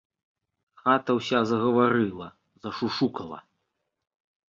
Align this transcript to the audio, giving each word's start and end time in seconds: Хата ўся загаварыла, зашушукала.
Хата 0.83 1.11
ўся 1.19 1.39
загаварыла, 1.51 2.27
зашушукала. 2.67 3.39